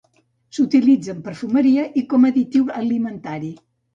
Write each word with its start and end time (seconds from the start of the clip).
S'utilitza 0.57 1.13
en 1.13 1.19
perfumeria 1.27 1.85
i 2.01 2.03
com 2.13 2.25
a 2.27 2.31
additiu 2.35 2.73
alimentari. 2.79 3.53